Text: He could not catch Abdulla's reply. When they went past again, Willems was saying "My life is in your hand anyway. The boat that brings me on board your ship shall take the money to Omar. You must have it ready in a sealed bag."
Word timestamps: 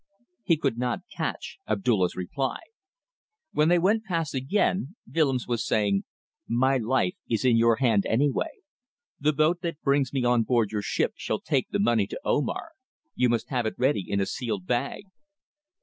He 0.43 0.57
could 0.57 0.79
not 0.79 1.01
catch 1.15 1.59
Abdulla's 1.67 2.15
reply. 2.15 2.57
When 3.51 3.69
they 3.69 3.77
went 3.77 4.03
past 4.03 4.33
again, 4.33 4.95
Willems 5.07 5.47
was 5.47 5.63
saying 5.63 6.05
"My 6.47 6.77
life 6.79 7.13
is 7.29 7.45
in 7.45 7.55
your 7.55 7.75
hand 7.75 8.07
anyway. 8.07 8.63
The 9.19 9.31
boat 9.31 9.61
that 9.61 9.79
brings 9.83 10.11
me 10.11 10.23
on 10.25 10.41
board 10.41 10.71
your 10.71 10.81
ship 10.81 11.13
shall 11.17 11.39
take 11.39 11.69
the 11.69 11.77
money 11.77 12.07
to 12.07 12.19
Omar. 12.25 12.71
You 13.13 13.29
must 13.29 13.49
have 13.49 13.67
it 13.67 13.75
ready 13.77 14.03
in 14.09 14.19
a 14.19 14.25
sealed 14.25 14.65
bag." 14.65 15.03